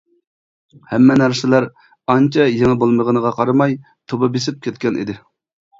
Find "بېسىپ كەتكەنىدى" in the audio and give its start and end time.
4.39-5.23